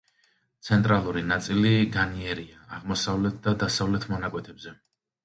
[0.67, 4.75] ცენტრალური ნაწილი განიერია აღმოსავლეთ და დასავლეთ მონაკვეთებზე.